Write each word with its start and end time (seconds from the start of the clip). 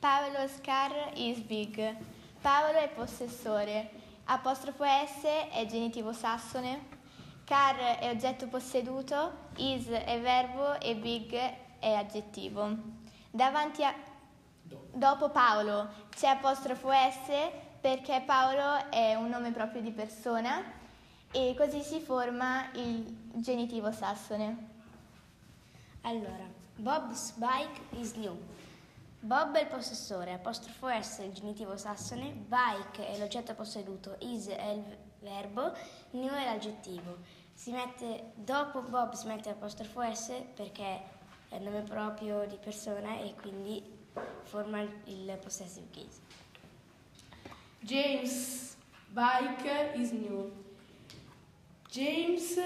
Paolo's 0.00 0.60
car 0.62 1.12
is 1.16 1.38
big. 1.40 1.96
Paolo 2.40 2.78
è 2.78 2.88
possessore. 2.88 3.90
Apostrofo 4.26 4.84
S 4.84 5.24
è 5.50 5.66
genitivo 5.66 6.12
sassone. 6.12 6.96
Car 7.44 7.98
è 7.98 8.08
oggetto 8.08 8.46
posseduto. 8.46 9.46
Is 9.56 9.88
è 9.88 10.20
verbo 10.20 10.78
e 10.80 10.94
big 10.94 11.34
è 11.80 11.92
aggettivo. 11.92 12.76
Davanti 13.30 13.84
a... 13.84 13.92
Dopo 14.92 15.30
Paolo 15.30 15.88
c'è 16.10 16.28
apostrofo 16.28 16.90
S 16.92 17.50
perché 17.80 18.22
Paolo 18.24 18.90
è 18.90 19.14
un 19.14 19.28
nome 19.28 19.50
proprio 19.50 19.80
di 19.80 19.90
persona 19.90 20.62
e 21.32 21.54
così 21.56 21.82
si 21.82 22.00
forma 22.00 22.70
il 22.74 23.30
genitivo 23.34 23.90
sassone. 23.90 24.66
Allora, 26.02 26.46
Bob's 26.76 27.32
bike 27.32 27.80
is 27.98 28.12
new. 28.14 28.36
Bob 29.20 29.56
è 29.56 29.62
il 29.62 29.66
possessore, 29.66 30.32
apostrofo 30.32 30.88
S 30.88 31.18
è 31.18 31.24
il 31.24 31.32
genitivo 31.32 31.76
sassone, 31.76 32.30
bike 32.30 33.08
è 33.08 33.18
l'oggetto 33.18 33.52
posseduto, 33.54 34.16
is 34.20 34.46
è 34.46 34.68
il 34.68 34.96
verbo, 35.20 35.72
new 36.10 36.32
è 36.32 36.44
l'aggettivo. 36.44 37.18
Si 37.52 37.72
mette, 37.72 38.30
dopo 38.36 38.80
Bob 38.82 39.14
si 39.14 39.26
mette 39.26 39.50
apostrofo 39.50 40.02
S 40.14 40.32
perché 40.54 41.02
è 41.48 41.56
il 41.56 41.62
nome 41.62 41.82
proprio 41.82 42.46
di 42.46 42.56
persona 42.62 43.18
e 43.18 43.34
quindi 43.34 43.82
forma 44.44 44.82
il 44.82 45.38
possessive 45.42 45.88
case. 45.90 46.20
James 47.80 48.76
bike 49.08 49.94
is 49.96 50.12
new. 50.12 50.52
James 51.90 52.56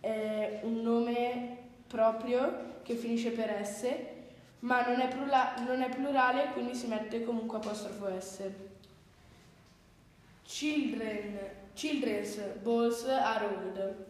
è 0.00 0.60
un 0.62 0.80
nome 0.80 1.58
proprio 1.86 2.80
che 2.82 2.94
finisce 2.94 3.30
per 3.30 3.66
S, 3.66 4.14
ma 4.60 4.86
non 4.86 5.00
è, 5.00 5.08
plura- 5.08 5.54
non 5.66 5.82
è 5.82 5.88
plurale, 5.88 6.52
quindi 6.52 6.74
si 6.74 6.86
mette 6.86 7.24
comunque 7.24 7.58
apostrofo 7.58 8.20
S. 8.20 8.42
Children, 10.44 11.38
children's 11.74 12.38
balls 12.62 13.04
are 13.04 13.44
old. 13.46 14.04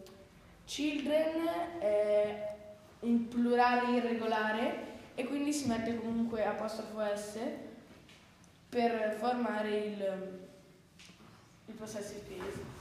Children 0.65 1.47
è 1.79 2.55
un 3.01 3.27
plurale 3.27 3.97
irregolare 3.97 4.85
e 5.15 5.25
quindi 5.25 5.53
si 5.53 5.67
mette 5.67 5.97
comunque 5.97 6.45
apostrofo 6.45 6.99
S 7.15 7.39
per 8.69 9.15
formare 9.17 9.69
il, 9.69 10.39
il 11.65 11.73
possessive 11.73 12.21
case. 12.27 12.75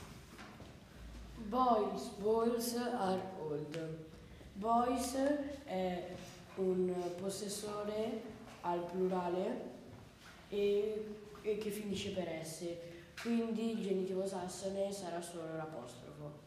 Boys, 1.36 2.08
balls 2.18 2.76
are 2.76 3.20
old. 3.38 4.04
Boys 4.54 5.14
è 5.64 6.08
un 6.56 6.92
possessore 7.20 8.34
al 8.62 8.84
plurale 8.84 9.74
e, 10.48 11.16
e 11.42 11.58
che 11.58 11.70
finisce 11.70 12.10
per 12.10 12.44
S, 12.44 12.66
quindi 13.20 13.72
il 13.72 13.82
genitivo 13.82 14.26
sassone 14.26 14.92
sarà 14.92 15.20
solo 15.20 15.56
l'apostrofo. 15.56 16.44